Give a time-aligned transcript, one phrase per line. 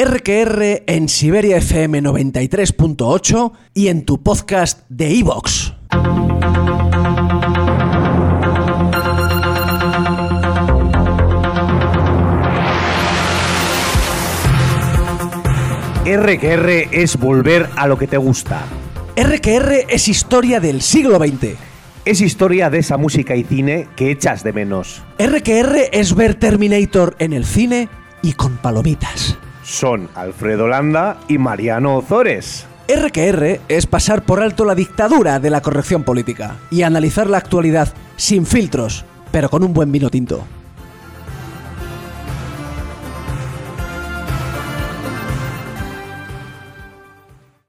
[0.00, 5.72] RQR en Siberia FM 93.8 y en tu podcast de iVox.
[16.04, 18.62] RQR es volver a lo que te gusta.
[19.16, 21.56] RQR es historia del siglo XX.
[22.04, 25.02] Es historia de esa música y cine que echas de menos.
[25.18, 27.88] RQR es ver Terminator en el cine
[28.22, 29.36] y con palomitas.
[29.68, 32.66] Son Alfredo Landa y Mariano Ozores.
[32.88, 37.92] RQR es pasar por alto la dictadura de la corrección política y analizar la actualidad
[38.16, 40.42] sin filtros, pero con un buen vino tinto.